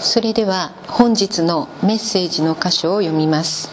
[0.00, 3.68] それでは本日のメッセージの箇所を読みます。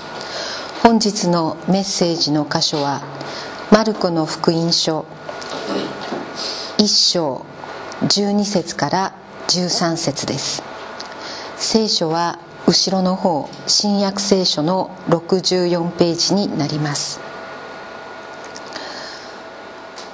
[0.81, 3.03] 本日のメッセージの箇所は
[3.71, 5.05] マルコの福音書
[6.79, 7.45] 1章
[8.01, 9.15] 12節から
[9.49, 10.63] 13節です。
[11.57, 17.19] 聖書は後ろの方新約聖書の64ページになります。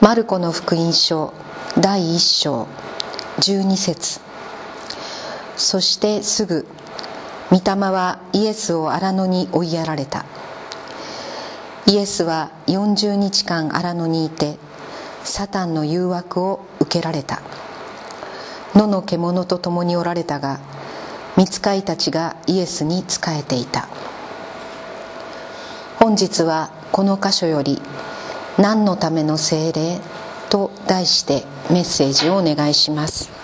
[0.02, 1.34] マルコの福音書
[1.80, 2.68] 第1章
[3.40, 4.31] 12節。
[5.62, 6.66] そしてすぐ
[7.52, 10.26] 御霊はイエスを荒野に追いやられた。
[11.86, 14.58] イエスは40日間荒野にいて
[15.24, 17.42] サタンの誘惑を受けられた。
[18.74, 20.60] 野の獣と共におられたが
[21.38, 23.88] 御使いたちがイエスに仕えていた。
[26.00, 27.80] 本日はこの箇所より
[28.58, 30.02] 「何のための精霊」
[30.50, 33.41] と題してメッセージをお願いします。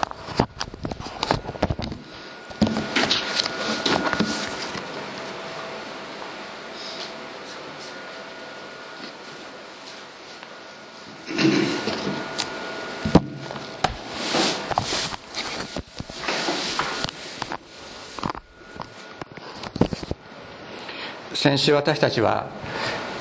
[21.37, 22.47] 先週私たちは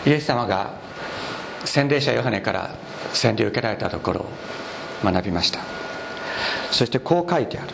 [0.07, 0.71] イエス様が
[1.67, 2.71] 洗礼者ヨハネから
[3.13, 4.27] 洗礼を受けられたところを
[5.05, 5.61] 学びました。
[6.71, 7.69] そしてこう書いてある。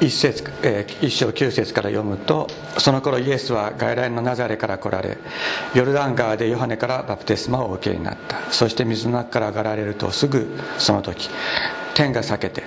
[0.00, 2.46] 一節、えー、一章九節から読むと
[2.78, 5.18] その頃イエスは外来のナザレから来られ
[5.74, 8.52] ヨルダン川でヨハネからバプテスマをお受けになった。
[8.52, 10.46] そして水の中から上がられるとすぐ
[10.78, 11.28] その時
[11.94, 12.62] 天が裂けて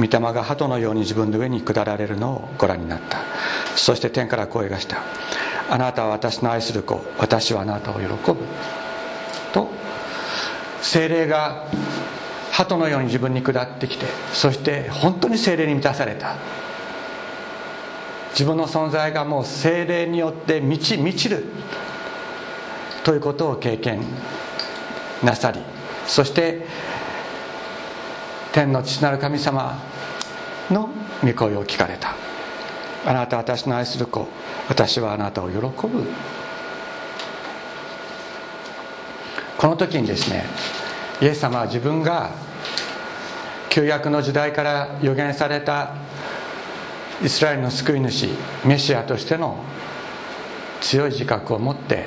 [0.00, 3.18] 御霊が鳩のように自分の上に下られるのをご覧になった。
[3.76, 5.02] そして天から声がした。
[5.68, 8.16] あなたは私の愛する子私はあなたを喜ぶ。
[9.52, 9.68] と
[10.80, 11.66] 精霊が
[12.50, 16.36] 鳩のように自分に下ってきてそして本当に精霊に満たされた。
[18.30, 21.44] 自分の存在がもう精霊によって満ち満ちる。
[23.04, 24.02] ということを経験
[25.22, 25.60] なさり
[26.06, 26.66] そして
[28.52, 29.78] 天の父なる神様
[30.70, 30.88] の
[31.22, 32.14] 御声を聞かれた。
[33.06, 34.26] あなたは私の愛する子。
[34.68, 35.70] 私はあなたを喜ぶ。
[39.58, 40.44] この時にですね
[41.20, 42.30] イエス様は自分が
[43.68, 45.94] 旧約の時代から予言された
[47.22, 48.28] イスラエルの救い主
[48.64, 49.62] メシアとしての
[50.80, 52.06] 強い自覚を持って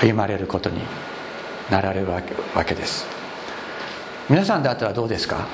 [0.00, 0.82] 歩まれることに
[1.70, 2.20] なられるわ
[2.64, 3.06] けです。
[4.28, 5.46] 皆さんだったらどうですか？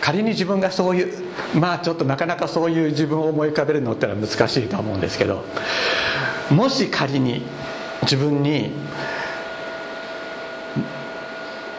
[0.00, 1.12] 仮に自分がそういう
[1.54, 5.44] まあちょっとなかなかそういう自分を思い浮かべるのってのは難しいと思うんですけど
[6.50, 7.42] もし仮に
[8.02, 8.72] 自分に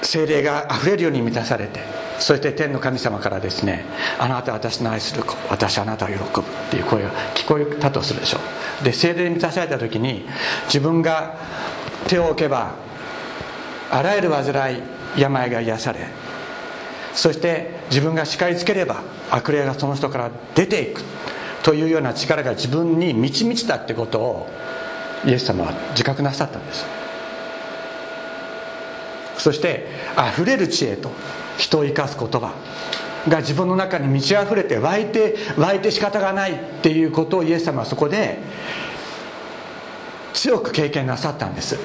[0.01, 1.79] 精霊があふれるように満たされて
[2.19, 3.85] そして天の神様からですね
[4.19, 8.39] 「あなたは私の愛する子私はあなたを喜ぶ」っていう声が聞こえたとするでしょ
[8.81, 8.83] う。
[8.83, 10.27] で精霊に満たされた時に
[10.65, 11.35] 自分が
[12.07, 12.71] 手を置けば
[13.89, 14.83] あらゆる煩い
[15.17, 15.99] 病が癒され
[17.13, 21.03] そして自分が叱りつければ悪霊がその人から出ていく
[21.61, 24.49] というような力が自分に満ち満ちたってことを
[25.25, 26.85] イエス様は自覚なさったんです。
[29.37, 29.87] そして
[30.33, 31.11] 溢れる知恵と
[31.57, 32.53] 人を生かす言葉
[33.27, 38.39] が自分の中に満ち溢れて湧いて湧いて仕方がないっていうことをイエス様はそこで
[40.33, 41.77] 強く経験なさったんです。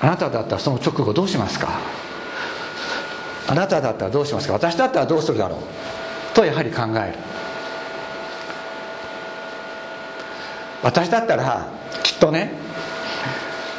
[0.00, 1.68] あなただったらその直後どうしますか？
[3.48, 4.52] あなただったらどうしますか？
[4.52, 5.60] 私だったらどうするだろう？
[6.34, 7.18] とやはり考える。
[10.82, 11.66] 私だったら
[12.02, 12.52] きっとね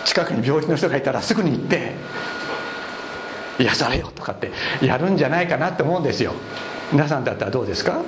[0.06, 1.94] 近くに病気の人がいたらすぐに行って
[3.59, 6.34] 癒されよとかってやるんじゃないかなって思うんですよ。
[6.91, 8.01] 皆さんだったらどうですか？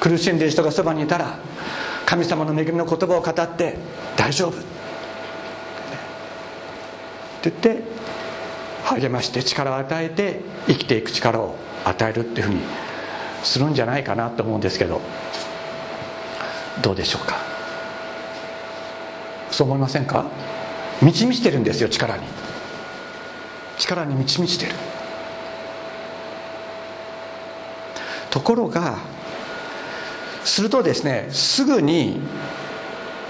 [0.00, 1.38] 苦しんでいる人がそばにいたら
[2.06, 3.76] 神様の恵みの言葉を語って
[4.16, 4.52] 大丈夫。
[4.52, 4.62] っ
[7.42, 7.95] て言って
[8.86, 12.60] 励まして力を与えて生きていく力を与えるっていうふうに
[13.42, 15.00] するんじゃないかなと思うんですけど
[16.82, 17.36] どうでしょうか？
[19.50, 20.26] そう思いませんか？
[21.02, 22.24] 満ち満ちてるんですよ力に。
[23.78, 24.72] 力に満ち満ちてる。
[28.30, 28.98] ところが
[30.44, 32.20] するとですねすぐに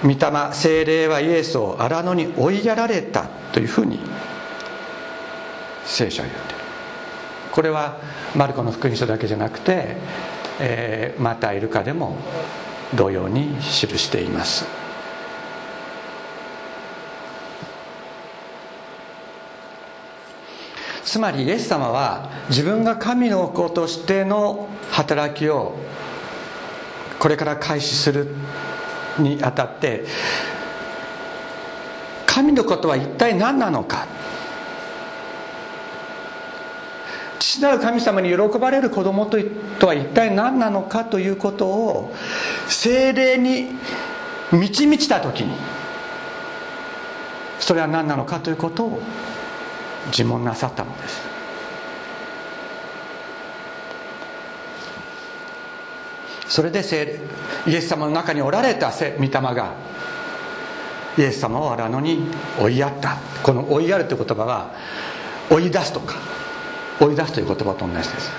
[0.03, 0.17] 御霊
[0.53, 4.01] 精霊はイエスを荒野に追いやられたというふうに
[5.87, 6.55] 聖書は言って
[7.53, 7.99] これは
[8.35, 9.97] マルコの福音書だけじゃなくて、
[10.61, 12.19] えー、マタイルカでも
[12.95, 14.67] 同様に記しています。
[21.03, 25.79] つまりイエス様は自分が神の子としての働きを
[27.19, 28.29] これから開始する
[29.19, 30.05] にあたって
[32.27, 34.16] 神のことは一体何なのか。
[37.39, 42.15] 父なる神様に喜ばれる子供とは一体何なのかということを
[42.69, 43.71] 精霊に
[44.53, 45.55] 満ち満ちた時に
[47.59, 49.01] それは何なのかということを
[50.09, 51.37] 自問なさったのです。
[56.49, 56.79] それで
[57.67, 59.75] イエス様の中におられた御霊が
[61.19, 62.29] イエス様を荒野に
[62.61, 63.19] 追いやった。
[63.43, 64.73] この追いやるという言葉は
[65.51, 66.15] 追い出すとか
[67.01, 68.31] 追い出すという言葉と同じです。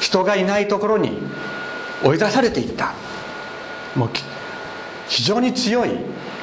[0.00, 1.18] 人がいないところに
[2.04, 2.94] 追い出されていった。
[3.94, 4.10] もう
[5.08, 5.90] 非常に強い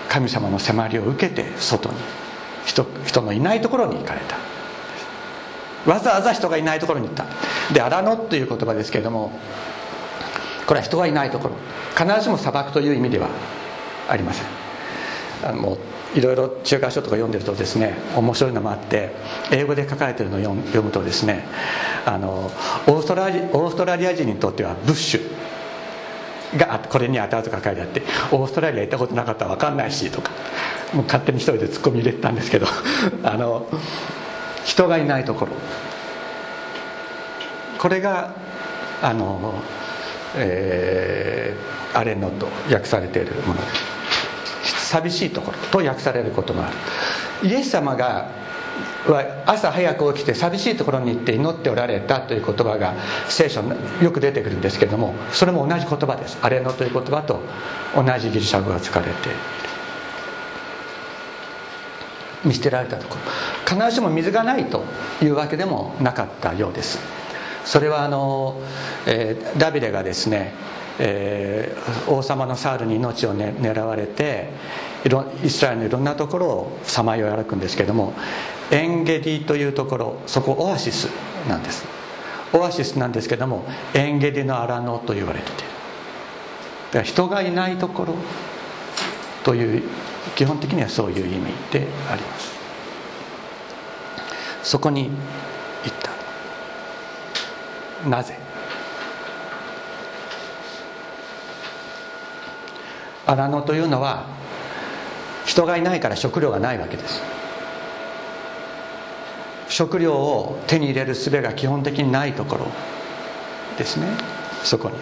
[0.09, 1.95] 神様の迫りを受けて外に。
[2.65, 4.37] 人人のいないところに行かれた。
[5.89, 7.25] わざわざ人がいないところに行った。
[7.73, 9.31] で荒野という言葉ですけれども
[10.65, 11.55] これは人がいないところ。
[11.95, 13.29] 必ずしも砂漠という意味では
[14.09, 14.45] ありません。
[15.43, 15.77] あの
[16.15, 19.11] いろいろ中華書とか読んでるとですね面白いのもあって
[19.51, 21.45] 英語で書かれてるのを読むとですね
[22.05, 22.51] あの
[22.87, 30.31] オーストラリオーストラリア人にとってはブッシュがこれに当たるとか書いてあってオーストラリア行ったことなかったら分かんないしとか
[30.93, 32.67] もう勝手に一人でツッコミ入れてたんですけど
[33.23, 33.67] あの
[34.63, 35.51] 人がいないところ。
[37.77, 38.33] これが
[39.01, 39.55] あの、
[40.37, 43.59] えー、アレノと訳されているもの。
[43.59, 43.92] です
[44.93, 46.69] 寂しいところと訳されることもあ
[47.41, 47.49] る。
[47.49, 48.29] イエス様が
[49.45, 52.93] 朝早く起きて寂しいところに行って祈っておられたという言葉が
[53.27, 56.37] 聖書によく出てくるんですけどもそれも同じ言葉です。
[56.41, 57.41] アレノという言葉と
[57.95, 59.37] 同じギリシャ語が使われている
[62.45, 63.21] 見捨てられたところ。
[63.65, 64.83] 必ずしも水がないと
[65.23, 66.99] いうわけでもなかったようです。
[67.65, 68.61] それはあの、
[69.07, 70.53] えー、ダビデがですね、
[70.99, 74.49] えー、王様のサールに命を、ね、狙われて
[75.03, 78.13] いろイスラエルのいろんなところをさまよい歩くんですけども
[78.71, 81.05] エンゲディというところそこオアシス
[81.49, 81.85] なんです。
[82.53, 85.57] オアシスなんですけどもエンゲディの荒野と言われている。
[85.59, 85.63] だ
[86.91, 88.15] から人がいないところ
[89.43, 89.83] という
[90.35, 92.53] 基本的にはそういう意味であります。
[94.61, 95.09] そこに
[95.83, 95.97] 行っ
[98.03, 98.09] た。
[98.09, 98.42] なぜ？
[103.25, 104.25] 荒野というのは
[105.45, 107.21] 人がいないから食料がないわけです。
[109.69, 112.67] 食料を手に入れる術が基本的にないところ
[113.77, 114.07] ですね。
[114.63, 114.95] そこに。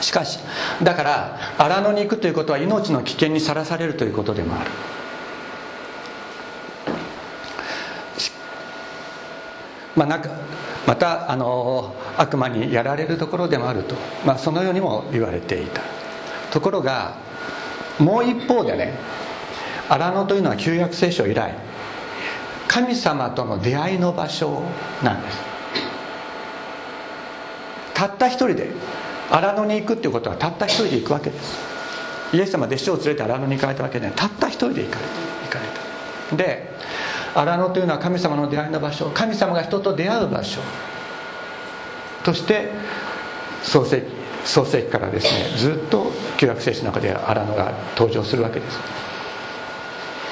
[0.00, 0.38] しかし
[0.82, 4.70] だから荒野に行くということは命の危険にさらされるということでもある。
[9.96, 10.28] まあ、なんか
[10.86, 13.94] またあの悪魔にやられるところでもあると、
[14.26, 15.80] まあ、そのようにも言われていた。
[16.56, 17.16] ところが
[17.98, 18.94] もう一方でね
[19.90, 21.54] 荒野というのは旧約聖書以来
[22.66, 24.62] 神様との出会いの場所
[25.02, 25.38] なんです。
[27.92, 28.70] たった一人で
[29.30, 31.58] 荒野に行くっていうことはたった一人で行くわけです。
[32.32, 35.04] イエス様弟子を連れて荒野に行かれたわけでたった一人で行かれ
[35.44, 35.66] 行かれ
[36.30, 36.36] た。
[36.36, 36.70] で
[37.34, 39.10] 荒野というのは神様の出会いの場所。
[39.10, 40.62] 神様が人と出会う場所。
[42.24, 42.70] として
[43.62, 44.06] 創世記
[44.46, 48.78] 創世記からですねずっと旧約聖書の中で荒野が登場するわけです。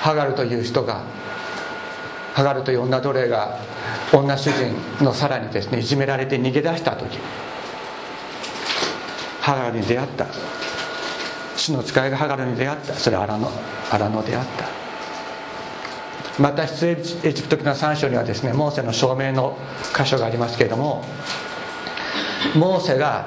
[0.00, 1.02] ハガルという人が
[2.34, 3.58] ハガルという女奴隷が
[4.12, 7.18] 女主人のさらにですねいじめられて逃げ出した時
[9.40, 10.26] ハガルに出会った。
[11.56, 12.94] 主の使いがハガルに出会った。
[12.94, 13.50] それは荒野
[13.90, 14.84] 荒野であった。
[16.42, 16.90] また出
[17.23, 19.56] エジプト記の3章にはですねモーセの証明の
[19.96, 21.04] 箇所がありますけれども
[22.56, 23.26] モーセが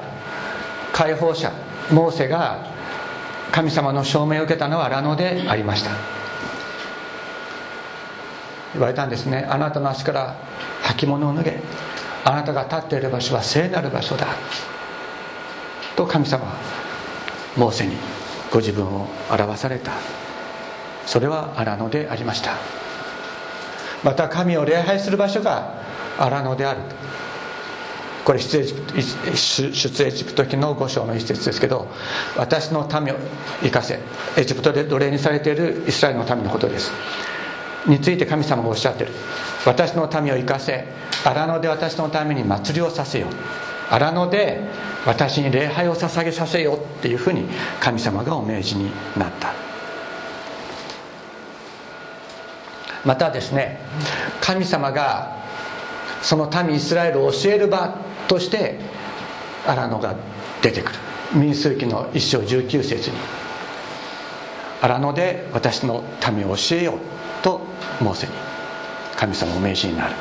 [0.92, 1.50] 解放者
[1.90, 2.66] モーセが
[3.50, 5.90] 神様の証明を受けたのは荒野でありました。
[8.74, 9.46] 言われたんですね。
[9.48, 10.36] あなたの足から
[10.82, 11.60] 履物を脱げ。
[12.24, 14.26] あなたが立っている場所は聖なる場所だ。
[15.96, 16.52] と神様は
[17.56, 17.96] モーセに
[18.52, 19.92] ご自分を表された。
[21.06, 22.52] それは荒野でありました。
[24.04, 25.74] また神を礼拝する場所が
[26.18, 26.80] 荒野である
[28.28, 31.88] これ出エジプト記の5章の一節ですけど
[32.36, 33.16] 私の民を
[33.62, 33.98] 生かせ。
[34.36, 36.92] エジプトで奴隷にされているイスラエルの民のことです。
[37.86, 39.12] について神様がおっしゃってる。
[39.64, 40.84] 私の民を生かせ。
[41.24, 43.28] 荒野で私のために祭りをさせよ
[43.88, 44.60] 荒野で
[45.06, 47.46] 私に礼拝を捧げさせよっていうふうに
[47.80, 49.54] 神様がお命じになった。
[53.06, 53.80] またですね
[54.42, 55.34] 神様が
[56.20, 58.78] その民イスラエルを教える場として
[59.66, 60.14] 荒野が
[60.62, 60.98] 出てくる。
[61.34, 63.16] 民数記の一章19節に
[64.80, 66.98] 荒野で私の民を教えよう
[67.42, 67.60] と
[68.00, 68.32] モーセに
[69.16, 70.14] 神様お命じになる。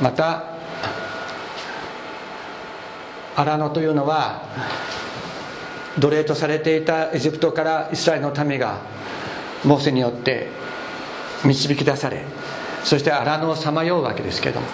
[0.00, 0.44] また
[3.34, 4.42] 荒野というのは
[5.98, 8.78] 奴隷とされていたエジプトからイスラエルの民が
[9.64, 10.48] モーセによって
[11.44, 12.24] 導き出され
[12.84, 14.66] そして荒野をさまようわけですけども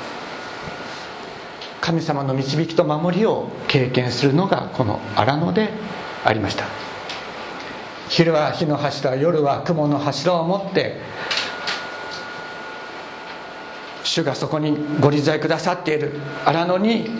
[1.82, 5.70] 神様の導きと守りを経験するのがこの荒野で
[6.24, 6.64] ありました。
[8.08, 11.00] 昼は火の柱夜は雲の柱を持って
[14.04, 16.12] 主がそこにご理在くださっている。
[16.44, 17.10] 荒野に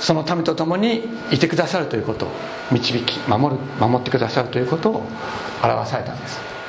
[0.00, 2.30] その民と共にいてくださるということを
[2.72, 5.06] 導き守る守ってくださるということを
[5.62, 6.59] 表されたんです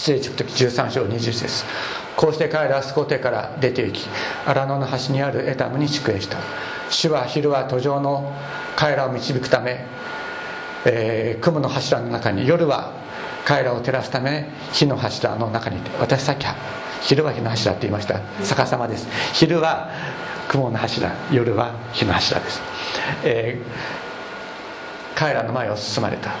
[0.00, 1.64] 出エジプト13章20節。
[2.16, 4.08] こうして彼らはスコテから出て行き
[4.46, 6.38] 荒野の端にあるエタムに宿営した。
[6.88, 8.32] 主は昼は途上の
[8.76, 9.84] 彼らを導くため、
[10.86, 12.92] えー、雲の柱の中に夜は
[13.44, 16.46] 彼らを照らすため火の柱の中に私さっき
[17.02, 18.20] 昼は火の柱って言いました。
[18.42, 19.06] 逆さまです。
[19.34, 19.90] 昼は
[20.48, 22.60] 雲の柱夜は火の柱です、
[23.22, 26.32] えー、彼らの前を進まれた。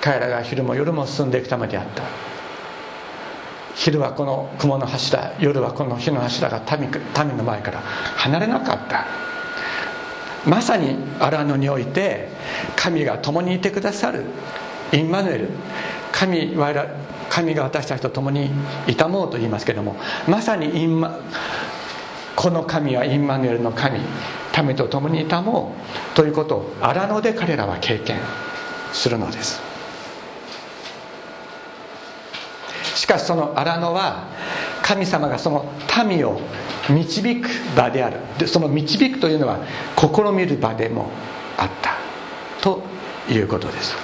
[0.00, 2.33] 彼らが昼も夜も進んでいくためであった。
[3.74, 9.06] 昼はこの雲の柱夜はこの火の柱が民民の前から離れなかった。
[10.46, 12.28] まさに荒野において
[12.76, 14.24] 神が共にいてくださる。
[14.92, 15.48] インマヌエル
[16.12, 16.54] 神
[17.30, 18.50] 神が私たちと共に
[18.86, 19.96] いたもうと言いますけども
[20.28, 21.18] まさにインマ
[22.36, 23.98] この神はインマヌエルの神
[24.64, 25.74] 民と共にいたも
[26.12, 28.18] うということを荒野で彼らは経験
[28.92, 29.73] するのです。
[33.04, 34.28] しかしその荒野は
[34.82, 35.66] 神様がその
[36.08, 36.40] 民を
[36.88, 38.16] 導く場である。
[38.38, 39.58] でその導くというのは
[39.94, 41.10] 試みる場でも
[41.58, 41.98] あった。
[42.62, 42.82] と
[43.30, 43.94] いうことです。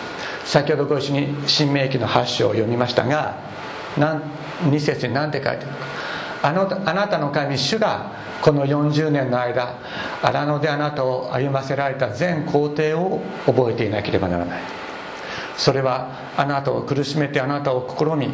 [0.44, 3.36] 先ほどご一緒に「新明記の8章を読みましたが
[3.96, 5.66] 2節に何て書いてあるか。
[6.42, 8.04] あのあなたの神主が
[8.42, 9.76] この40年の間
[10.20, 14.79] 荒野であなたを歩ませられた全工程を覚えていなければならない。
[15.60, 18.30] それはあなたを苦しめてあなたを試み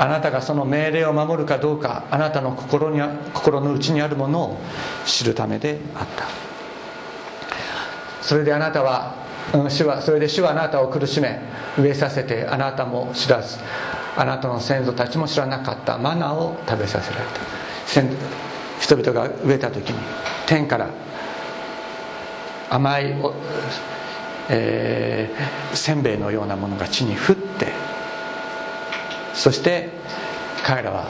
[0.00, 3.00] あなたがその命令を守るかどうかあなたの心に
[3.32, 4.58] 心の内にあるものを
[5.04, 6.24] 知るためであった。
[8.20, 9.14] それであなたは
[9.68, 11.38] 主はそれで主はあなたを苦しめ
[11.76, 13.58] 飢えさせてあなたも知らず
[14.16, 17.40] あなたの先祖たちも知らなかったマナーを食べさせられた。
[18.80, 19.98] 人々が飢えた時に
[20.46, 20.88] 天から
[22.68, 23.14] 甘い
[24.48, 27.72] えー、せんべいのようなものが地に降って
[29.34, 29.90] そして
[30.64, 31.08] 彼らは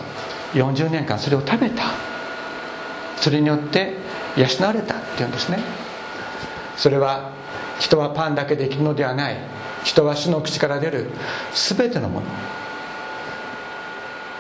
[0.53, 1.85] 40年間それを食べた。
[3.17, 3.95] それによって
[4.37, 5.59] 養われたっていうんですね。
[6.77, 7.33] それは
[7.79, 9.37] 人はパンだけで生きるのではない。
[9.85, 11.11] 人は主の口から出る
[11.55, 12.27] 全てのもの。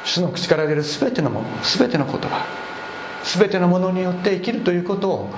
[0.04, 1.48] 主の口から出る全てのもの。
[1.62, 2.44] 全ての言葉。
[3.24, 5.30] 全てのものによって生きるということを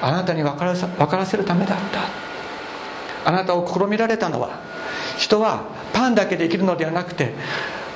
[0.00, 2.21] あなたに分から分からせるためだった。
[3.24, 4.60] あなたを試みられたのは
[5.18, 7.34] 人はパンだけで生きるのではなくて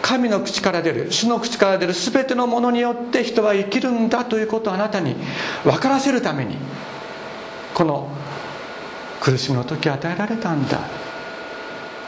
[0.02, 5.16] 神の口から出る主の口から出る全てのものによって人は生きるんだということをあなたに
[5.64, 6.56] 分からせるために
[7.74, 8.08] この
[9.20, 10.78] 苦しみの時与えられたんだ。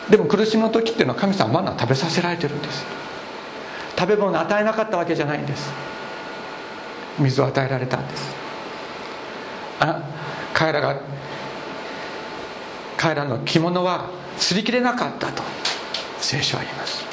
[0.09, 2.85] でも苦しみの時っていうのは神様マナー食べさせられてるんです。
[3.99, 5.71] 食べ物与えなかったわけじゃないんです。
[7.19, 8.31] 水を与えられたんです。
[9.81, 10.01] あ
[10.55, 11.01] 彼らが
[12.99, 15.43] 彼らの着物は擦り切れなかったと
[16.19, 17.05] 聖書は言います。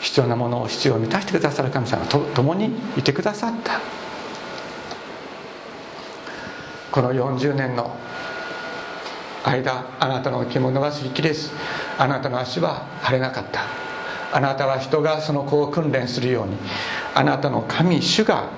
[0.00, 3.80] 必要なものを必要を満たしてくださる神様と共にいてくださった。
[6.90, 7.94] この40年の
[9.44, 11.50] 間あなたの着物は擦り切れず
[11.98, 13.60] あなたの足は腫れなかった。
[14.32, 16.56] あなたは人がその子を訓練するように
[17.14, 18.48] あなたの神主が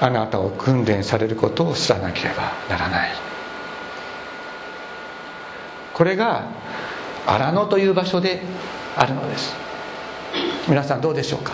[0.00, 3.29] あなたを訓練されることを知らなければならない。
[6.00, 6.48] これが
[7.26, 8.40] 荒野という場所で
[8.96, 9.52] あるのです。
[10.66, 11.52] 皆さんどうでしょうか？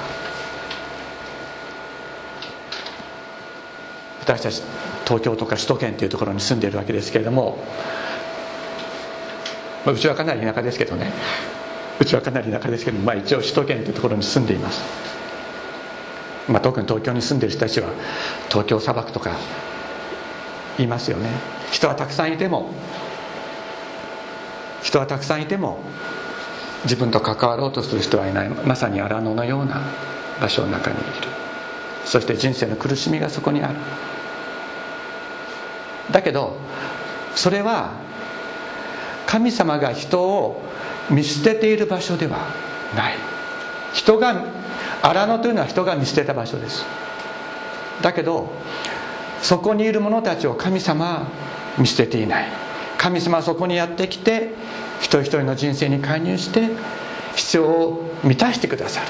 [4.21, 4.63] 私たち
[5.05, 7.59] 東京とか首都圏というところに住んでいるわけですけれども、
[9.85, 11.13] まあ、うちはかなり田舎ですけどね。
[11.99, 14.85] うちはかなり田舎ですけど、まあ、一応首都圏というところに住んでいます、
[16.49, 17.89] まあ、特に東京に住んでいる人たちは
[18.49, 19.37] 東京砂漠とか
[20.79, 21.31] いますよね。
[21.73, 22.71] 人はたくさんいても
[24.97, 25.79] 人はたくさんいても
[26.85, 28.49] 自分と関わろうとする人はいない。
[28.49, 29.83] まさに荒野のような
[30.41, 31.07] 場所の中にいる。
[32.07, 33.75] そして人生の苦しみがそこにある。
[36.11, 36.57] だけど
[37.35, 37.93] それは
[39.27, 40.63] 神様が人を
[41.11, 42.39] 見捨てている場所では
[42.95, 43.15] ない。
[43.93, 44.45] 人が
[45.03, 46.87] 荒野というのは人が見捨てた場所です。
[48.01, 48.51] だけど
[49.43, 51.27] そこにいる者たちを神様は
[51.77, 52.66] 見捨てていない。
[52.99, 54.51] 神様はそこにやってきて
[55.01, 56.71] 一人一人の人生に介入して
[57.35, 59.07] 必要を満たしてくださる。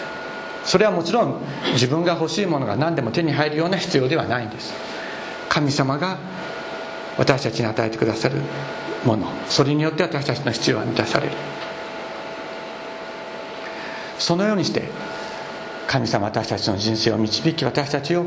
[0.65, 1.41] それはもちろん
[1.75, 4.75] 自分が欲しいものが何でも手に入るような必要ではないんです。
[5.49, 6.19] 神様が
[7.17, 8.37] 私たちに与えてくださる
[9.05, 9.29] もの。
[9.49, 11.33] それによって私たちの必要は満たされる。
[14.19, 14.91] そのようにして
[15.87, 18.25] 神様私たちの人生を導き私たちを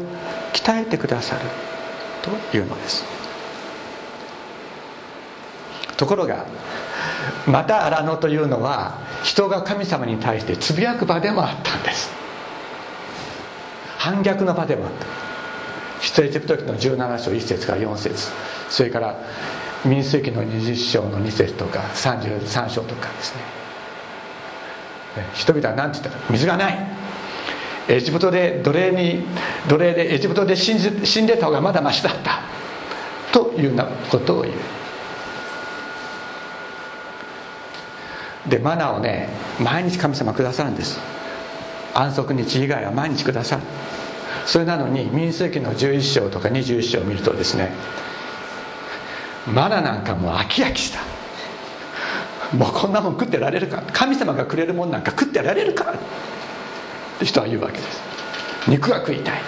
[0.53, 1.41] 鍛えてくださる
[2.21, 3.18] というのです。
[5.99, 6.45] ところが
[7.45, 12.09] また荒野というのは人が神様に対してつぶやく場でもあったんです。
[13.97, 15.05] 反逆の場でもあった。
[16.01, 18.31] 出エジプト記の17章1節から4節。
[18.69, 19.17] それから
[19.83, 23.41] 民数記の20章の2節とか33章とかですね。
[25.33, 26.25] 人々は何て言ったか。
[26.29, 26.77] 水がない。
[27.89, 29.25] エジプトで奴隷に
[29.67, 32.39] 奴隷でエジプトで死んでた方がまだマシだった。
[33.33, 34.78] というようなことを言う。
[38.49, 39.29] でマナーをね
[39.59, 40.99] 毎日神様くださるんです。
[41.93, 43.61] 安息日以外は毎日くださる。
[44.45, 47.71] それなのに民数記の11章とか21章を見るとですね
[49.53, 50.99] マナなんかもう飽き飽きした。
[52.55, 53.83] もうこんなもん食ってられるか。
[53.93, 55.93] 神様がくれるもんなんか食ってられるか。
[55.93, 58.01] って人は言うわけです。
[58.67, 59.41] 肉が食いたい。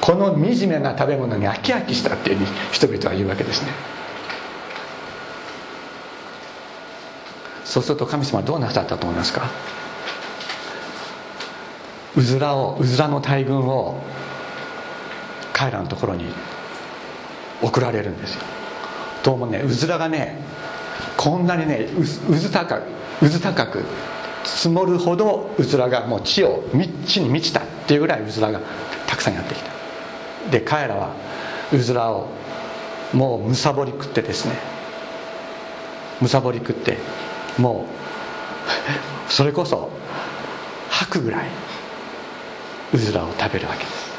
[0.00, 3.68] この惨めな食べ物に飽き飽きしたっていう人々は言うわけですね。
[7.72, 9.48] そうすると神様はどうなさったと思いますか？
[12.14, 13.98] うずらをうずらの大群を
[15.54, 16.26] 彼らのところに
[17.62, 18.42] 送られるんですよ。
[19.24, 20.36] どうもねうずらがね
[21.16, 22.82] こんなにねうず高く
[23.22, 23.82] うず高く
[24.44, 26.64] 積もるほどうずらがもう地を
[27.06, 28.60] 地に満ちたっていうぐらいうずらが
[29.06, 29.70] たくさんやってきた。
[30.50, 31.14] で彼らは
[31.72, 32.28] うずらを
[33.14, 34.56] もうむさぼり食ってですね
[36.20, 36.98] むさぼり食って
[37.58, 37.86] も
[39.28, 39.90] うそれこそ
[40.90, 41.48] 吐くぐらい
[42.92, 44.12] うずらを食べるわけです。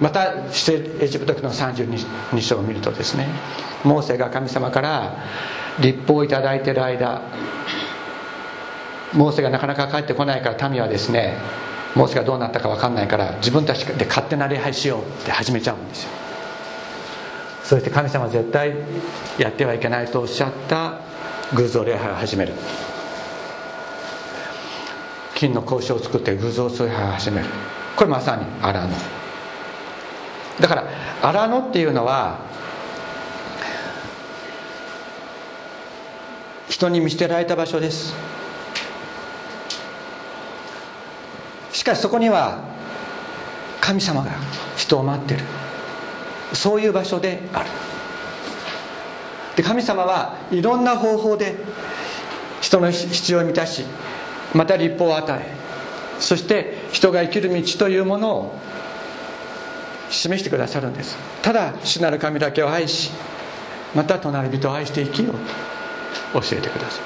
[0.00, 3.26] またエジプト記の32章を見るとですね
[3.82, 5.16] モーセが神様から
[5.80, 7.22] 立法をいただいてる間
[9.12, 11.36] モーセがなかなか帰ってこないから民はですね
[11.96, 16.27] モーセがどうなったか分かんないから自分たちで勝手な礼拝しようって始めちゃうんですよ。
[17.68, 18.72] そして神様は絶対
[19.36, 21.00] やってはいけないとおっしゃった
[21.54, 22.54] 偶像礼拝を始める。
[25.34, 27.46] 金の格子を作って偶像礼拝を始める。
[27.94, 28.88] これまさに荒野。
[30.60, 30.84] だから
[31.20, 32.38] 荒野っていうのは
[36.70, 38.14] 人に見捨てられた場所です。
[41.72, 42.64] しかしそこには
[43.82, 44.30] 神様が
[44.74, 45.67] 人を待ってる。
[46.52, 47.70] そういう場所である。
[49.56, 51.56] で神様はいろんな方法で
[52.60, 53.84] 人の必要を満たし
[54.54, 55.52] また立法を与え
[56.20, 58.58] そして人が生きる道というものを
[60.10, 61.16] 示してくださるんです。
[61.42, 63.10] ただ主なる神だけを愛し
[63.94, 67.00] また隣人を愛して生きようと教えてくださ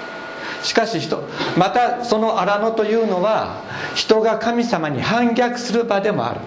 [0.60, 0.64] い。
[0.64, 1.26] しかし人
[1.56, 3.62] またその荒野というのは
[3.94, 6.40] 人が神様に反逆する場でもある。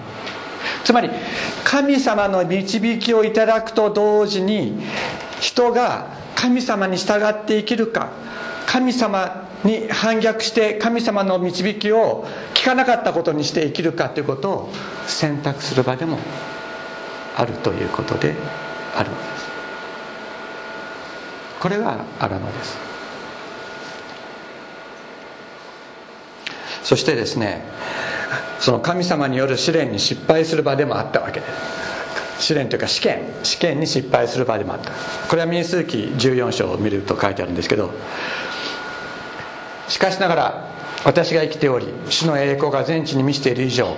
[0.85, 1.09] つまり
[1.63, 4.79] 神様の導きをいただくと同時に
[5.41, 8.11] 人が神様に従って生きるか
[8.67, 14.69] 神様に反逆して神様の導きを聞かなかったことにして生きるかということを
[15.07, 16.19] 選択する場でも
[17.35, 18.35] あるということで
[18.95, 19.45] あるのです。
[21.59, 22.77] これが荒野です。
[26.83, 27.65] そしてですね
[28.59, 31.39] その神様による試練に失敗する場でもあったわけ。
[31.39, 31.45] で
[32.39, 33.21] す試練というか試験。
[33.43, 34.91] 試験に失敗する場でもあった。
[35.29, 37.91] これは民数記14章を見ると書いてあるんですけど
[39.87, 43.95] しかしながら私が生きており主の栄光が全地に満ちている以上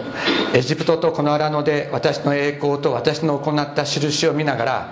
[0.54, 4.90] エジプトとこの荒野で私の栄光と私の行った印を見ながら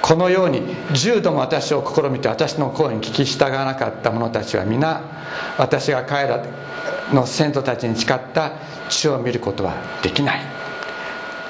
[0.00, 5.02] このように10度も私を試みて私の声に聞き従わなかった者たちは皆
[5.58, 6.44] 私が彼ら
[7.12, 8.52] の先祖たちに誓った
[8.88, 10.40] 地を見ることはできない。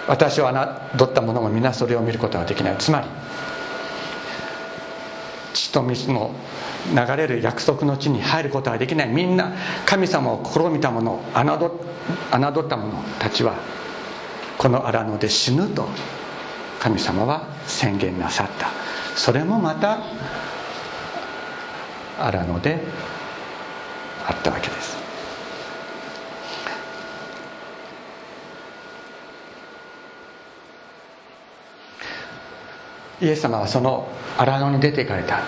[0.06, 2.76] 私を侮った者も皆それを見ることはできない。
[2.78, 3.06] つまり
[5.54, 6.34] 地と水の
[6.94, 9.08] 流れる約束の地に入ることはできない。
[9.08, 9.52] みんな
[9.86, 13.54] 神様を試みた者侮った者たちは
[14.58, 15.88] この荒野で死ぬと
[16.80, 18.68] 神様は宣言なさった。
[19.16, 20.00] それもまた
[22.18, 22.78] 荒野で
[24.26, 25.03] あったわけです。
[33.20, 35.40] イエス様はその荒野に出て行かれた。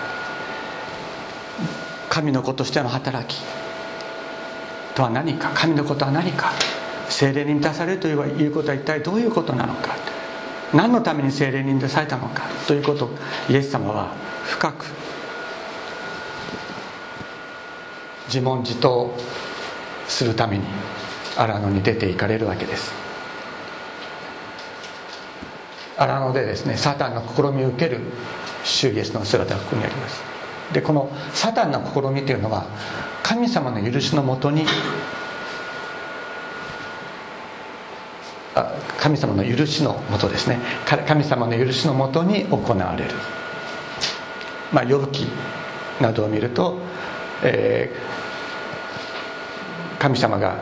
[2.09, 3.41] 神の子としての働き。
[4.95, 5.51] とは何か。
[5.53, 6.51] 神のことは何か。
[7.09, 9.95] 精霊に満たされるということは一体どういうことなのか。
[10.73, 12.43] 何のために精霊に満たされたのか。
[12.67, 13.05] ということ。
[13.05, 13.09] を
[13.49, 14.13] イエス様は
[14.45, 14.85] 深く。
[18.27, 19.13] 自問自答
[20.07, 20.65] するために
[21.37, 23.06] 荒野に出て行かれるわけです。
[25.97, 28.01] 荒野でですねサタンの試みを受ける
[28.63, 30.21] 主イエスの姿がここにあります。
[30.73, 32.65] でこのサタンの試みというのは
[33.23, 34.65] 神様の許しのもとに
[38.97, 40.59] 神様の許しのもとですね。
[41.07, 43.11] 神様の許しのもとに行われる。
[44.73, 45.27] まあ呼ぶ記
[46.01, 46.77] などを見ると、
[47.43, 50.57] えー、神様が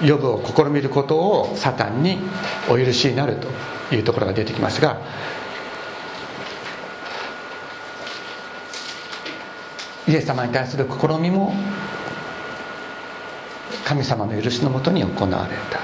[0.00, 2.18] 呼ぶを試みることをサタンに
[2.68, 3.48] お許しになると。
[3.92, 5.00] いうところが出てきますが
[10.08, 11.52] イエス様に対する試みも
[13.84, 15.80] 神様の許しのもとに行われた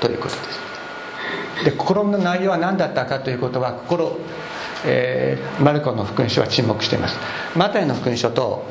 [0.00, 1.64] ということです。
[1.64, 4.16] で心の内容は何だったかということは心、
[4.84, 7.16] えー、マルコの福音書は沈黙しています。
[7.56, 8.64] マタイの福音書と、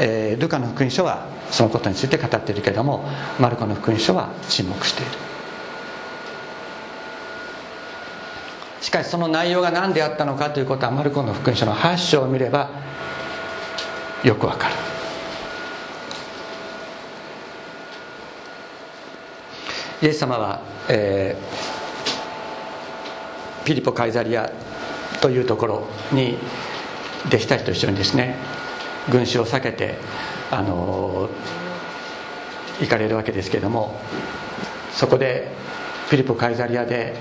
[0.00, 3.04] えー、ルカの福音書はそのことについて語っているけれども
[3.40, 5.27] マルコの福音書は沈黙している。
[8.80, 12.70] しかしその内容が何であったのかということはマルコの福音書の8章を見れば
[14.24, 14.74] よくわかる。
[20.00, 24.48] イエス様は、えー、ピリポ・カイザリア
[25.20, 26.38] というところに
[27.26, 28.36] 弟子たちと一緒にですね
[29.10, 29.96] 群衆を避けて
[30.52, 31.28] あの
[32.80, 33.98] 行かれるわけですけれども
[34.92, 35.50] そこで
[36.10, 37.16] ピリポ・カイザリアで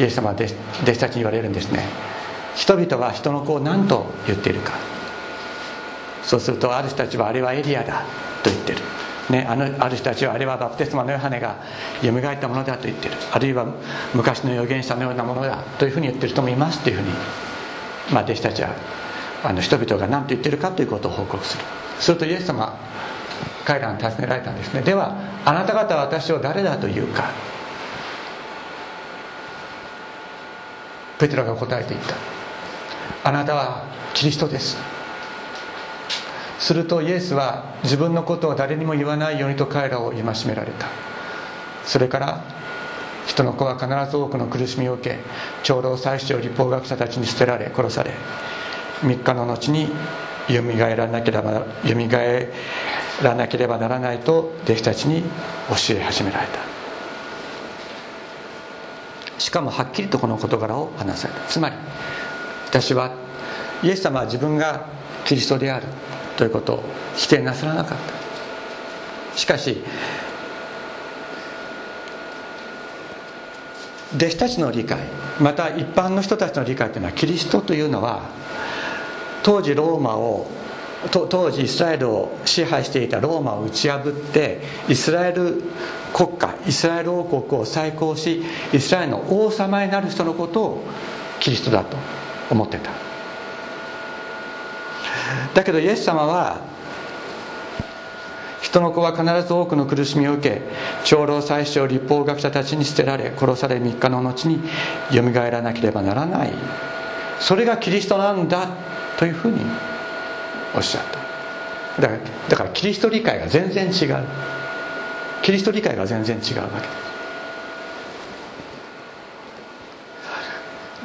[0.00, 1.84] イエス様は弟子たちに言われるんですね。
[2.56, 4.72] 人々は人の子を何と言っているか。
[6.24, 8.04] そうするとある人たちはあれはエリアだ
[8.42, 8.78] と言ってる。
[9.28, 11.56] ね、あのある人たちはあれはバプテスマのヨハネが
[12.02, 13.14] 蘇ったものだと言ってる。
[13.30, 13.66] あるいは
[14.14, 17.08] 昔の預言者のようなものだというふうに言ってる人もいますというふうに、
[18.12, 18.70] まあ、弟子たちは
[19.44, 21.64] あの人々が何と言ってるかということを報告する。
[22.00, 22.76] するとイエス様
[23.64, 24.80] 彼らに尋ねられたんですね。
[24.80, 27.30] ではあなた方は私を誰だというか。
[31.20, 32.16] ペテロが答えていった。
[33.22, 34.78] あなたはキリストです。
[36.58, 40.88] するとイエスは自分のことを誰にも言わないようにと彼らを戒められた。
[41.84, 42.42] それから
[43.26, 45.18] 人の子は必ず多くの苦しみを受け
[45.62, 48.12] 長老祭司を立法学者たちに捨てられ殺され
[49.02, 49.88] 3日の後に
[50.48, 51.64] よみがえらなければよ
[51.96, 52.52] みがえ
[53.22, 55.22] らなければならないと弟子たちに
[55.68, 56.69] 教え始められた。
[59.40, 61.76] しかもはっきりとこの事柄を話されたつまり
[62.68, 63.14] 私は
[63.82, 64.86] イエス様は自分が
[65.24, 65.86] キリストである
[66.36, 66.84] ということを
[67.16, 69.36] 否定なさらなかった。
[69.36, 69.82] しかし
[74.14, 74.98] 弟子たちの理解
[75.40, 78.28] また一般の人たちの理解というのはキリストというのは
[79.42, 80.46] 当時ローマを
[81.10, 85.62] 当時イスラエルを支配していたローマを打ち破ってイスラエル
[86.12, 88.42] 国家イスラエル王国を再興し
[88.72, 90.84] イスラエルの王様になる人のことを
[91.38, 91.96] キリストだと
[92.50, 92.90] 思ってた。
[95.54, 96.60] だけどイエス様は
[98.62, 100.62] 人の子は必ず多くの苦しみを受け
[101.04, 104.60] 長老宰相立法学者たちに捨てられ殺され3日の後に
[105.10, 106.52] よみがえらなければならない。
[107.40, 108.68] それがキリストなんだ
[109.18, 109.60] というふうに
[110.74, 111.04] おっしゃっ
[111.96, 112.02] た。
[112.02, 114.24] だからだからキリスト理解が全然違う。
[115.42, 116.88] キリスト理解が全然違うわけ。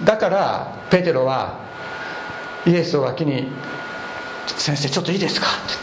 [0.03, 1.57] だからペテロは
[2.65, 3.47] イエスを脇に
[4.57, 5.73] 先生ちょっといいですか?」って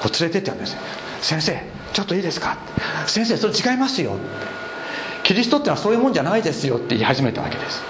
[0.00, 0.76] こう連れてってんです
[1.20, 1.60] 「先生
[1.92, 2.56] ちょっといいですか?」
[3.06, 4.12] 先生それ違いますよ」
[5.24, 7.82] キリストってのはそういうもんじゃないですよ」って言い始めたわけです。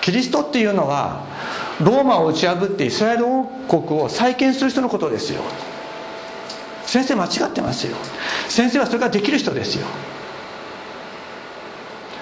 [0.00, 1.20] キリストっていうのは
[1.80, 5.42] ローマを打ち破ってイスラエル王国を再建する人のことですよ。
[6.94, 7.96] 先生間違ってますよ。
[8.48, 9.84] 先生はそれができる人ですよ。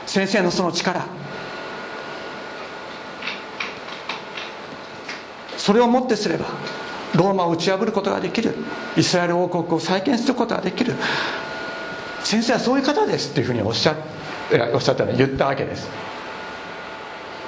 [0.07, 1.05] 先生のその力。
[5.59, 6.47] それをもってすれば
[7.15, 8.55] ローマを打ち破ることができる。
[8.97, 10.95] イスラエル王国を再建することができる。
[12.25, 13.95] 先生はそういう方ですっていうふうにおっしゃ
[14.73, 15.87] おっしゃったの言ったわけです。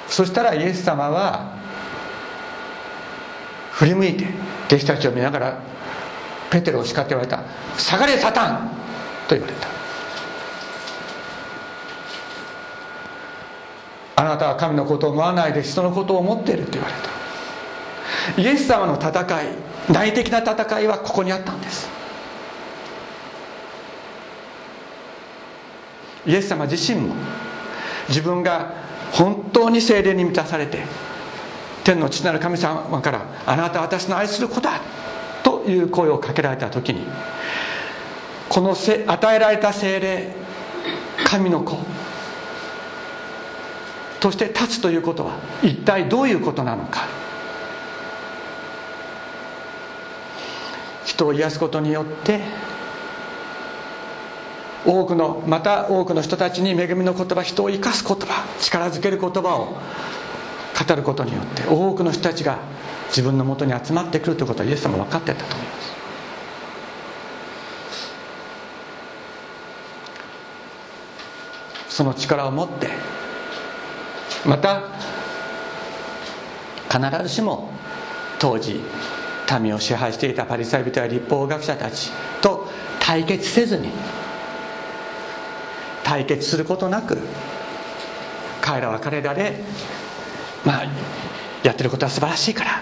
[0.09, 1.55] そしたらイエス様は
[3.71, 4.27] 振り向いて
[4.67, 5.74] 弟子たちを見ながら
[6.55, 7.43] ペテロを叱って言われた
[7.77, 8.69] 「下がれサタン!」
[9.27, 9.67] と言われた。
[14.17, 18.41] あなたは神のことを思わないで人のことを思っていると言われた。
[18.41, 19.47] イエス様の戦い
[19.91, 21.89] 内的な戦いはここにあったんです。
[26.25, 27.13] イエス様自身も
[28.07, 28.71] 自分が
[29.11, 30.79] 本当に精霊に満たされて
[31.83, 34.79] 天の父なる神様から「あなたは私の愛する子だ」
[35.67, 37.05] いう声をかけられた時に
[38.49, 40.33] この与えられた精霊
[41.25, 41.77] 神の子
[44.19, 47.25] として立つということは一体どういうことなのか。
[51.05, 52.41] 人を癒すことによって
[54.85, 59.77] 多くのまた多くの人たちに恵みの言葉人を生かす言葉力づける言葉を
[60.87, 62.59] 語ることによって多くの人たちが
[63.15, 65.95] 自分のもとに集まってくるということはイエス様分かってたと思います。
[71.87, 72.89] その力を持って
[74.45, 74.81] また
[76.91, 77.71] 必ずしも
[78.37, 78.81] 当時
[79.61, 83.91] 民を支配していたパリサイ人や立法学者たちと対決せずに
[86.03, 87.17] 対決することなく
[88.59, 89.61] 彼らは彼らで
[90.65, 90.85] まあ
[91.63, 92.74] やってることは素晴らしいから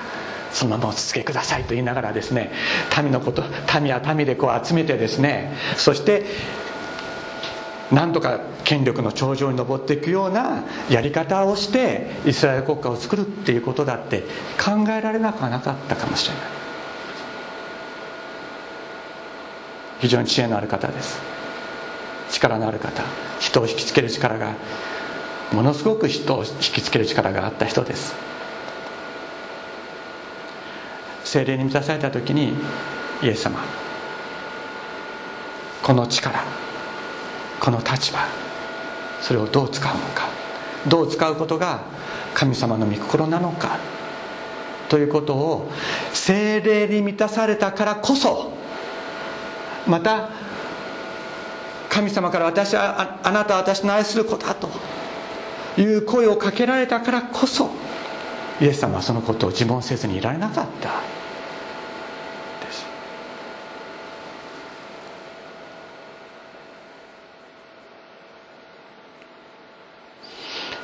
[0.64, 2.50] そのままお続けくださいと言いながらですね
[3.04, 3.44] 民のこと
[3.82, 6.24] 民は民でこう集めてですねそして
[7.92, 14.22] なんとか権力の頂上に登っていくようなやり方をしてイスラエル国家を作るっていうことだって
[14.58, 16.44] 考えられなくはなかったかもしれない。
[20.00, 21.20] 非常に知恵のある方です。
[22.32, 23.04] 力のある方。
[23.40, 24.54] 人を引きつける力が
[25.52, 28.33] ものすごく人を引きつける力があった人です。
[31.34, 32.54] 精霊に満たされた時に
[33.24, 33.60] イエス様
[35.82, 36.44] この力
[37.60, 38.20] この立場
[39.20, 40.30] それをどう使うのか
[40.88, 41.86] どう使うことが
[42.36, 43.80] 神様の御心なのか
[44.90, 45.72] ということを
[46.14, 48.52] 精霊に満たされたからこそ
[49.88, 50.30] また
[51.90, 54.70] 神様から私はあなたは私の愛する子だと
[55.82, 57.72] いう声をかけられたからこそ
[58.62, 61.13] イエス様はそのことを自問せずにいられなかった。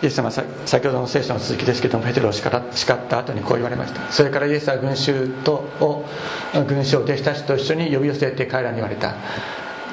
[0.02, 2.54] イエス様は先ほどの聖書の続きですけどもペテロを叱っ
[3.08, 4.10] た後にこう言われました。
[4.12, 6.06] それからイエスは群衆とを
[6.68, 9.16] 群衆を弟子たちと一緒に呼び寄せて彼らに言われた。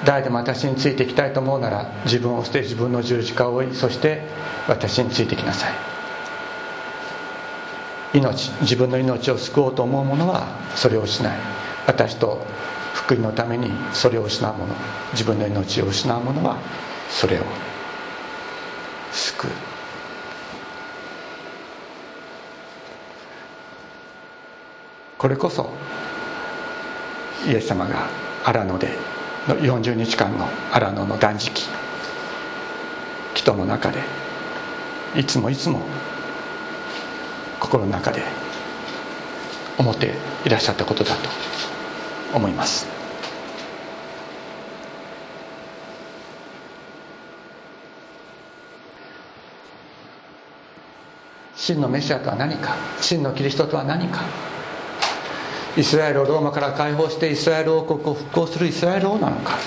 [0.05, 4.23] 誰でも私についていきたいと思うなら自分を捨て自分の十字架を追いそして
[4.69, 5.73] 私についてきなさい。
[8.15, 11.33] 命自分の命を救おうと思う者はそれを失い
[11.87, 12.47] 私と
[12.95, 14.75] 福音のためにそれを失う者
[15.13, 16.59] 自分の命を失う者は
[17.11, 17.43] それを
[19.13, 19.76] 救う。
[25.19, 25.71] これこそ
[27.47, 28.09] イエス様が
[28.45, 28.91] 荒野で
[29.49, 31.63] の40日間の荒野の断食
[33.35, 34.01] 祈祷の中で
[35.15, 35.81] いつもいつも
[37.61, 38.23] 心の中で
[39.79, 40.13] 思って
[40.45, 41.29] いらっしゃったことだと
[42.35, 42.87] 思います。
[51.55, 54.23] 真のメシアとは何か真のキリストとは何か
[55.77, 59.59] イスラエルをローマから解放してイスラエル王国を復興するイスラエル王なのか。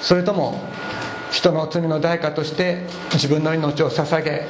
[0.00, 0.60] それとも
[1.32, 4.46] 人の罪の代価として自分の命を捧げ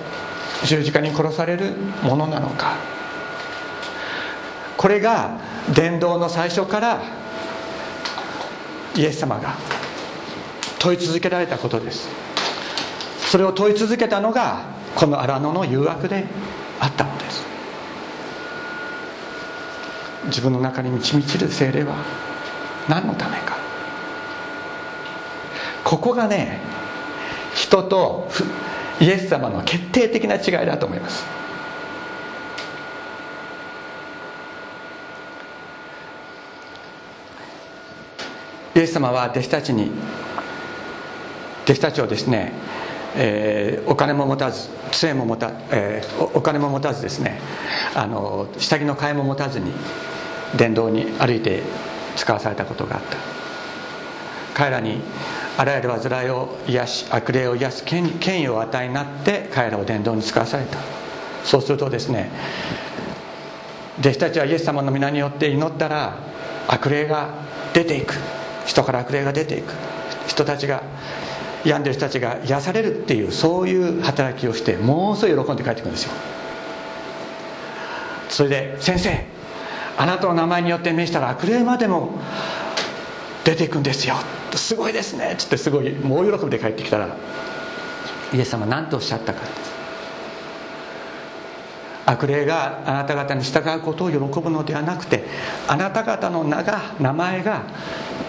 [0.65, 2.75] 十字架に殺されるものなのか。
[4.77, 5.39] これが
[5.75, 7.03] 伝道の最初から
[8.95, 9.55] イエス様が
[10.79, 12.09] 問い続けられたことです。
[13.27, 14.61] それを問い続けたのが
[14.95, 16.25] この荒野の誘惑で
[16.79, 17.45] あったのです
[20.27, 21.97] 自分の中に満ち満ちる精霊は
[22.89, 23.57] 何のためか。
[25.85, 26.61] ここがね
[27.55, 28.29] 人と
[29.01, 31.25] イエス様の決定的な違いだと思います。
[38.75, 39.91] イエス様は弟子たちに
[41.65, 42.53] 弟子たちをですね、
[43.17, 47.41] えー、お金も持たず杖も持た、えー、お金も持たずですね
[47.95, 49.73] あの下着の替えも持たずに
[50.55, 51.63] 電動に歩いて
[52.17, 53.17] 使わされたことがあった。
[54.55, 55.01] 彼らに
[55.59, 58.11] あらゆる煩いを癒し悪霊を癒す権
[58.43, 60.79] 威を与えになって彼らを伝道に使わされた。
[61.45, 62.31] そうするとですね
[64.01, 66.19] 弟子たちはイエス様の皆によって祈ったら
[66.69, 67.35] 悪霊が
[67.73, 68.15] 出ていく。
[68.67, 69.73] 人から悪霊が出ていく。
[70.27, 70.83] 人たちが
[71.65, 76.13] 病んでる人たちが癒されるっていうそういう働きをしてものすごい喜んで帰ってくるんですよ。
[78.29, 79.25] それで「先生
[79.99, 82.19] あなたの名前によって召したら悪霊までも
[83.45, 84.17] 出ていくんですよ」
[84.55, 85.33] すごいですね。
[85.35, 87.09] っつってすごい大喜びで帰ってきたら。
[88.33, 89.41] イエス様何とおっしゃったか。
[92.07, 95.25] 悪霊があなた方に従うことを喜ぶのではなくて
[95.67, 97.63] あなた方の名が名前が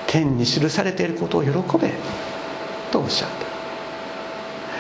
[0.08, 1.94] 天に記されていることを喜べ。
[2.92, 3.36] とおっしゃった。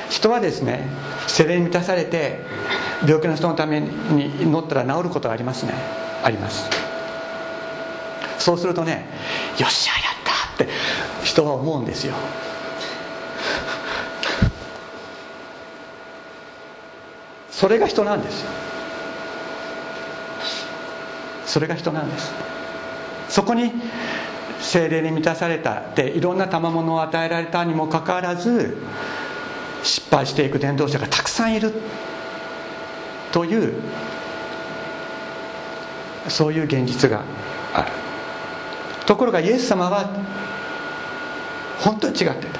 [0.09, 0.87] 人はですね
[1.27, 2.41] 精霊に満たされて
[3.05, 5.73] 病気の人のために祈ったら治ることがありますね
[6.23, 6.69] あります。
[8.37, 9.05] そうするとね
[9.59, 10.71] よっしゃやったって
[11.23, 12.13] 人は思うんですよ。
[17.49, 18.49] それが人なんですよ。
[21.45, 22.31] それが人なんです。
[23.29, 23.71] そこに
[24.59, 28.77] 精霊に満たされたでいろんな賜物を与えられたにもかかわらず
[29.83, 31.73] 失敗していく伝道者がたくさんいる
[33.31, 33.81] という
[36.27, 37.23] そういう現実が
[37.73, 37.91] ある。
[39.05, 40.09] ところがイエス様は
[41.79, 42.59] 本当に違ってた。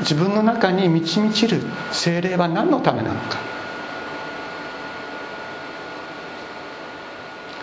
[0.00, 1.60] 自分の中に満ち満ちる
[1.90, 3.38] 精霊は何のためなのか。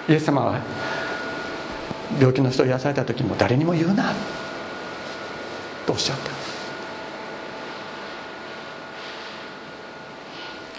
[0.10, 0.60] イエス様は
[2.20, 4.14] 病気の人を癒された時も誰にも言うな。
[5.86, 6.32] とおっしゃった。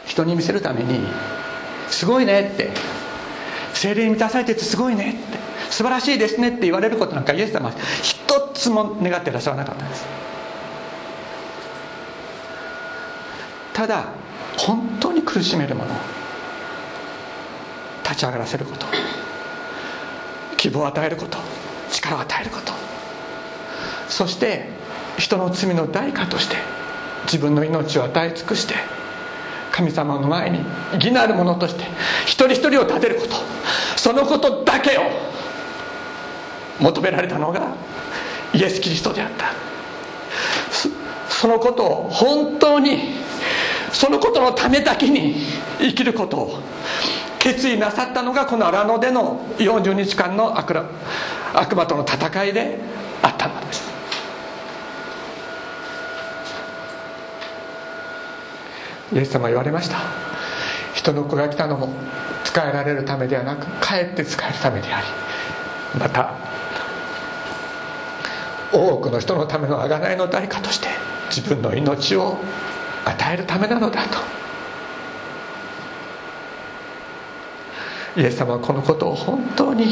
[0.07, 1.07] 人に見せるために
[1.91, 2.71] 「すごいね」って
[3.77, 5.39] 「精霊に満たされててすごいね」って
[5.71, 10.05] 「素晴らしいですね」って言われることなんかイエス様は一つも願ってらっしゃらなかったんです。
[13.75, 14.07] ただ
[14.57, 15.91] 本当に苦しめるもの
[18.03, 18.87] 立ち上がらせること
[20.57, 21.37] 希望を与えること
[21.91, 22.73] 力を与えること
[24.09, 24.71] そして
[25.19, 26.57] 人の罪の代価として
[27.25, 28.75] 自分の命を与え尽くして
[29.73, 30.61] 神様の前に
[30.95, 31.85] 義なる者として
[32.25, 33.56] 一人一人を立てること
[34.07, 35.03] そのことだけを
[36.79, 37.75] 求められたのが
[38.55, 39.47] イエス・キリストであった。
[41.29, 43.15] そのことを本当に
[43.91, 45.35] そのことのためだけに
[45.81, 46.59] 生きることを
[47.41, 50.81] 決意なさったのがこの荒野での40日間の悪
[51.53, 52.79] 悪魔との戦いで
[53.23, 53.91] あったのです。
[59.13, 60.36] イエス様言われました。
[61.07, 61.89] 人の子が来たのも
[62.43, 65.07] 使えられるためではなくかえって使えるためであり
[66.01, 66.35] また
[68.73, 70.89] 多くの人のための贖いの代価として
[71.31, 72.37] 自分の命を
[73.05, 74.19] 与えるためなのだと。
[78.17, 79.87] イエス様はこのことを本当に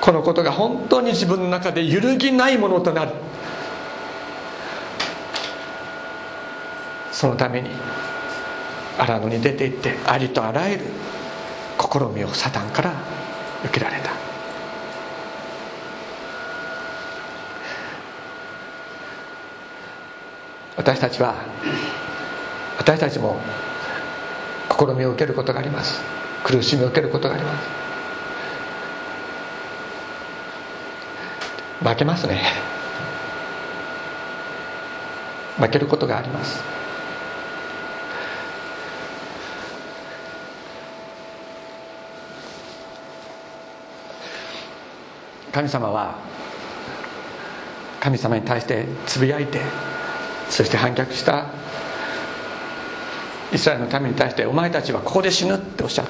[0.00, 3.12] このことが本当に自分の中で揺るぎないものとなる。
[7.12, 7.68] そのために
[9.00, 10.84] 荒野に出て行ってありとあらゆる
[11.78, 12.92] 試みをサタンから
[13.64, 14.10] 受けられた。
[20.76, 21.34] 私たちは
[22.78, 23.40] 私たちも
[24.70, 26.02] 試みを受けることがあります。
[26.44, 27.68] 苦しみを受けることがあります。
[31.82, 32.42] 負けますね。
[35.58, 36.69] 負けることがあります。
[45.52, 46.18] 神様は
[48.00, 49.60] 神様に対してつぶやいて
[50.48, 51.46] そして反逆した
[53.52, 56.06] イスラエルの民に対してお前たちはここで死ぬっておっしゃっ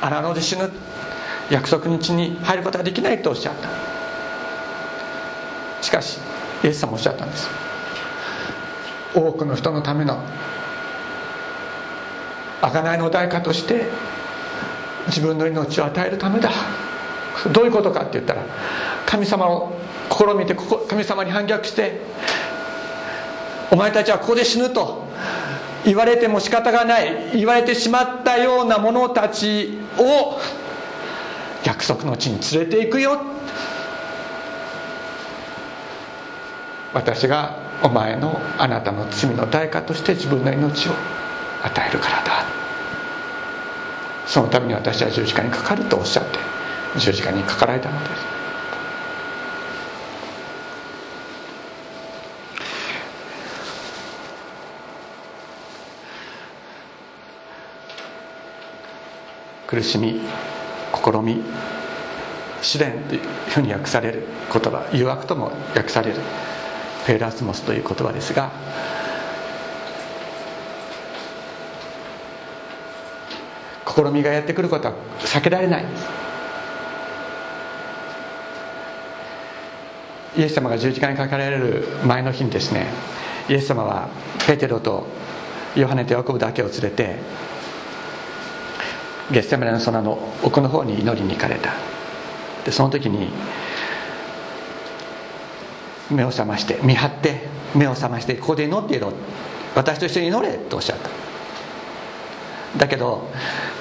[0.00, 0.06] た。
[0.06, 0.70] 荒野で死ぬ。
[1.50, 3.68] 約束の地に入ることができないとおっしゃった。
[5.82, 6.18] しかし
[6.62, 7.48] イエス様おっしゃったんです。
[9.14, 10.22] 多くの人のための
[12.60, 13.86] 贖いの代価として
[15.06, 16.50] 自分の命を与えるためだ。
[17.50, 18.44] どういうことかって言ったら
[19.06, 19.72] 神様を
[20.10, 20.54] 試みて
[20.88, 22.00] 神様に反逆して
[23.70, 25.04] お前たちはここで死ぬと
[25.84, 30.38] 言われても仕方がない言われてしまったような者たちを
[31.64, 33.20] 約束の地に連れていくよ。
[36.92, 40.92] 私がお前のあなたの罪の代価として自分の命を
[41.62, 42.44] 与えるからだ。
[44.26, 46.38] そのために私は十字架にかかるとおっしゃって
[46.98, 48.42] 十字架にかかられたのです。
[59.66, 60.20] 苦しみ
[60.92, 61.42] 試み
[62.60, 66.18] 試練というふうに訳される言葉誘惑とも訳される
[67.06, 68.50] ペーラスモスという言葉ですが
[73.86, 75.84] 試みがやってくることは避けられない。
[80.36, 82.86] イエス様が十字架にかけられる前の日にですね
[83.48, 84.08] イエス様は
[84.46, 85.06] ペテロと
[85.76, 87.16] ヨハネとヤコブだけを連れて
[89.30, 91.72] ゲッセマネの空の奥の方に祈りに行かれた。
[92.64, 93.30] でその時に
[96.10, 99.12] 目を覚まして見張って目を覚ましてここで祈っていろ。
[99.74, 101.08] 私と一緒に祈れとおっしゃった。
[102.78, 103.30] だけど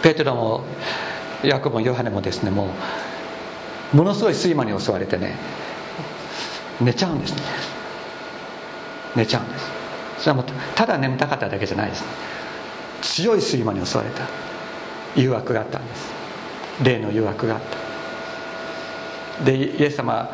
[0.02, 0.64] ペテロも
[1.43, 2.70] ヤコブもヨハネもですねも
[3.93, 5.36] うものすごい睡魔に襲われてね
[6.82, 7.42] 寝ちゃうんですね。
[9.16, 9.66] 寝ちゃうんです。
[10.20, 10.44] それはも
[10.76, 12.04] ただ眠たかっただけじゃないです。
[13.02, 14.24] 強い睡魔に襲われた。
[15.16, 16.12] 誘惑があったんです。
[16.84, 17.62] 霊の誘惑があっ
[19.40, 19.46] た。
[19.46, 20.30] でイエス様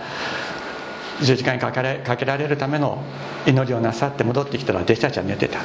[1.22, 3.02] 十字架にかけられかけられるための
[3.46, 5.60] 祈りをなさって戻ってきたら弟子たちは寝てた。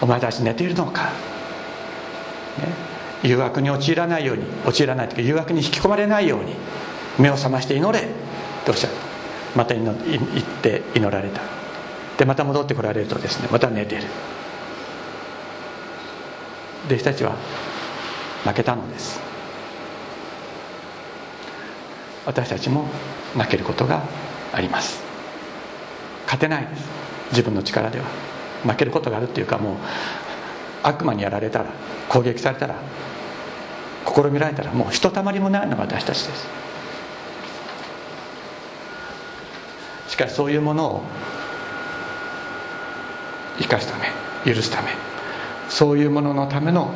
[0.00, 1.10] お前たち寝ているのか、ね、
[3.22, 6.54] 誘惑に陥らないように陥らないというか誘惑に引き込まれないように
[7.18, 8.08] 目を覚まして祈れ
[8.66, 9.13] とおっしゃった。
[9.54, 11.40] また祈って祈られた。
[12.18, 14.02] でまた戻ってこられるとですねまた寝てる。
[16.86, 17.36] 弟子たちは
[18.44, 19.20] 負けたのです。
[22.26, 22.88] 私たちも
[23.34, 24.02] 負けることが
[24.52, 25.02] あります。
[26.24, 26.88] 勝てないです。
[27.30, 28.06] 自分の力では。
[28.64, 29.76] 負けることがあるっていうかもう
[30.82, 31.66] 悪魔にやられたら
[32.08, 32.76] 攻撃されたら
[34.06, 36.46] 試みられたらもうひとたまりもないのが私たちです。
[40.14, 41.02] しかしそういうものを
[43.58, 44.90] 生かすため許すため。
[45.68, 46.94] そういうもののための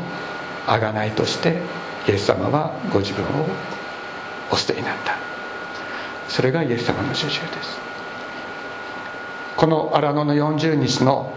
[0.69, 1.61] 贖いとして
[2.07, 3.47] イエス様はご自分を
[4.53, 5.17] お捨てになった。
[6.29, 7.81] それがイエス様の主従です。
[9.57, 11.33] この荒野の40日の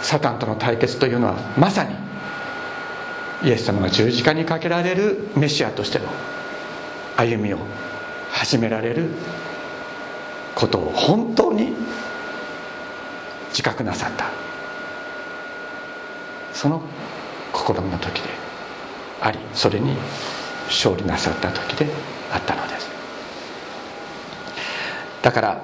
[0.00, 1.94] サタンとの対決というのはまさに
[3.42, 6.06] イエス様が十字架にかけられるメシアとしての
[7.18, 7.58] 歩みを
[8.30, 9.10] 始められる
[10.58, 11.72] ことを本当に
[13.50, 14.26] 自覚なさった。
[16.52, 16.82] その
[17.52, 18.28] 心の時で
[19.20, 19.94] ありそれに
[20.66, 21.86] 勝利なさった時で
[22.32, 22.88] あったのです。
[25.22, 25.62] だから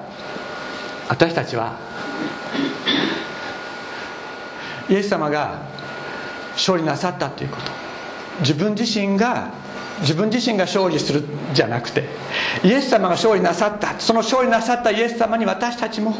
[1.09, 1.77] 私たちは
[4.87, 5.59] イエス様が
[6.53, 7.71] 勝利なさったということ
[8.39, 9.49] 自分自身が
[10.01, 11.23] 自分自身が勝利する
[11.53, 12.03] じゃなくて
[12.63, 13.99] イエス様が勝利なさった。
[13.99, 16.15] その勝利なさったイエス様に私たちも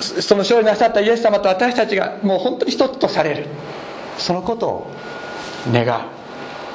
[0.00, 3.46] その勝利なさったイエス様と私たちがもう本当に一つとされる。
[4.18, 4.90] そのことを
[5.72, 6.02] 願う。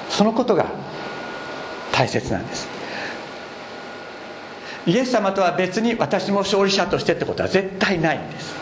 [0.09, 0.67] そのことが
[1.91, 2.67] 大切なんです。
[4.87, 8.55] イエス様とは別に私も勝利者としてってことは絶対ないんです。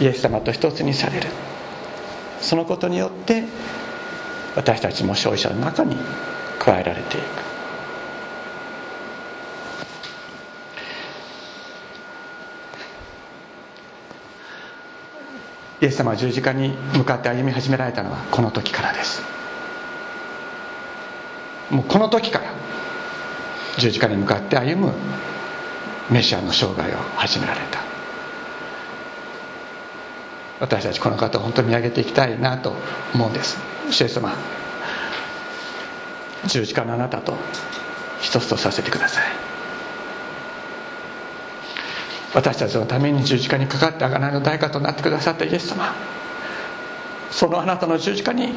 [0.00, 1.28] イエス様と一つにされる。
[2.40, 3.44] そのことによって
[4.54, 5.96] 私たちも勝利者の中に
[6.58, 7.52] 加えられていく。
[15.80, 19.22] イエス様は十字架に向かって歩み始められたのはこの時からです。
[21.70, 22.52] もうこの時から
[23.78, 24.92] 十字架に向かって歩む
[26.10, 27.80] メシアの生涯を始められた。
[30.60, 32.74] 私たちこの方を本当に見上げていきたいなと
[33.14, 33.71] 思うんです。
[33.92, 34.34] 主イエス様。
[36.46, 37.36] 十字架のあなたと
[38.20, 39.24] 一つとさせてください。
[42.34, 45.94] 私たちのために十字架にかかって贖いの代価となってくださったイエス様。
[47.30, 48.54] そのあなたの十字架に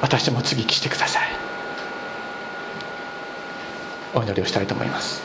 [0.00, 1.22] 私も接ぎ木してください。
[4.14, 5.23] お祈りをしたいと思います。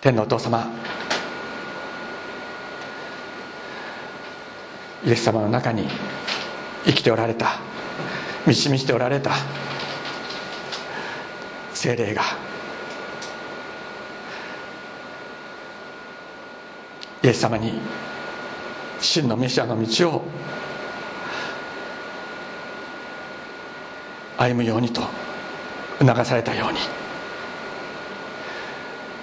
[0.00, 0.70] 天のお父様。
[5.04, 5.88] イエス様の中に
[6.84, 7.58] 生きておられた。
[8.46, 9.32] 満ち満ちておられた。
[11.74, 12.22] 精霊が。
[17.22, 17.80] イエス様に
[19.00, 20.22] 真のメシアの道を
[24.36, 25.02] 歩むようにと
[25.98, 27.07] 促されたように。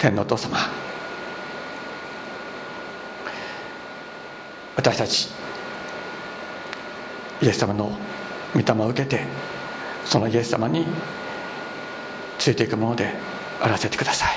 [0.06, 0.56] 天皇お父様。
[4.76, 5.30] 私たち
[7.42, 7.98] イエス様の
[8.54, 9.24] 御霊を受けて
[10.06, 10.86] そのイエス様に
[12.38, 13.16] ついていくもので
[13.60, 14.30] あらせてください。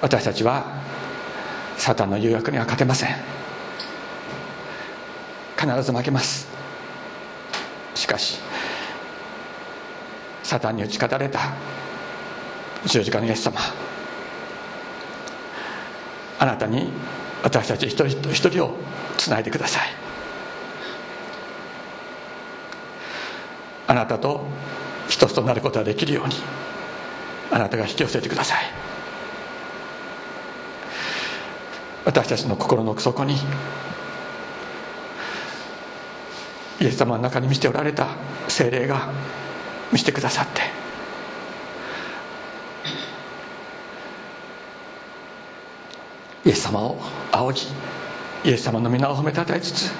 [0.00, 0.64] 私たちは
[1.76, 3.10] サタンの誘惑には勝てません。
[5.60, 6.48] 必ず負けます。
[7.94, 8.38] しかし
[10.42, 11.73] サタンに打ち勝たれた
[12.86, 13.58] 十字架のイエス様。
[16.38, 16.90] あなたに
[17.42, 18.76] 私たち一人一人を
[19.16, 19.88] つないでください。
[23.86, 24.46] あなたと
[25.08, 26.34] 一つとなることができるように
[27.50, 28.58] あなたが引き寄せてください。
[32.04, 33.36] 私たちの心の奥底に
[36.80, 38.08] イエス様の中に見せておられた
[38.48, 39.08] 精霊が
[39.90, 40.83] 見せてくださって
[46.44, 46.96] イエス様を
[47.32, 47.58] 仰
[48.44, 49.92] ぎイエス様の皆を褒めたたえつつ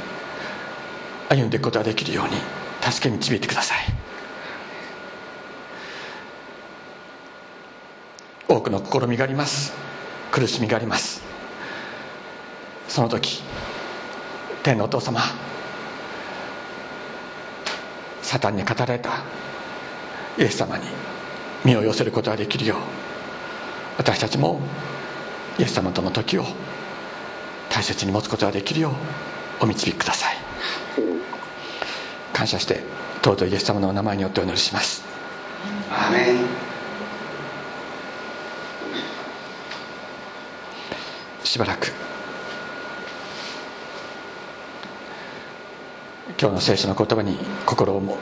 [1.28, 2.34] 歩んでいくことができるように
[2.82, 3.78] 助け導いてください。
[8.46, 9.72] 多くの試みがあります。
[10.30, 11.22] 苦しみがあります。
[12.88, 13.42] その時
[14.62, 15.20] 天のお父様
[18.22, 19.24] サタンに語られた
[20.38, 20.84] イエス様に
[21.64, 22.78] 身を寄せることができるよう
[23.98, 24.60] 私たちも
[25.58, 26.44] イエス様との時を
[27.70, 30.36] 大切に持つことができるようお導きください。
[32.32, 32.82] 感謝して
[33.22, 35.04] 尊いイエス様のお名前によってお祈りします。
[35.90, 36.74] アーメン。
[41.44, 41.92] しばらく
[46.40, 48.18] 今日の聖書の言葉に心を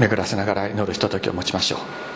[0.00, 2.15] 巡らせながら祈るひとときを持ちましょう